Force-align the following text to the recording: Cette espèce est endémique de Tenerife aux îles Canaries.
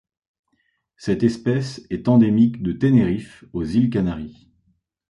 Cette 0.97 1.21
espèce 1.21 1.85
est 1.91 2.07
endémique 2.07 2.63
de 2.63 2.71
Tenerife 2.71 3.45
aux 3.53 3.63
îles 3.63 3.91
Canaries. 3.91 4.49